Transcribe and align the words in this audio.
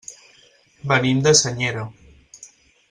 Venim 0.93 1.21
de 1.29 1.35
Senyera. 1.43 1.87